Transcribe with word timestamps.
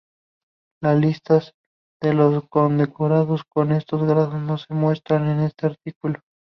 Las 0.81 0.99
listas 0.99 1.53
de 2.01 2.15
los 2.15 2.49
condecorados 2.49 3.43
con 3.43 3.71
estos 3.71 4.01
grados 4.03 4.33
no 4.41 4.57
se 4.57 4.73
muestran 4.73 5.29
en 5.29 5.41
este 5.41 5.67
artículo. 5.67 6.21